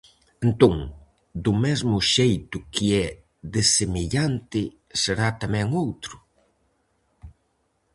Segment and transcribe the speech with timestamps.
[0.47, 0.75] Entón,
[1.43, 3.07] do mesmo xeito que é
[3.55, 4.61] desemellante,
[5.01, 6.15] será tamén outro?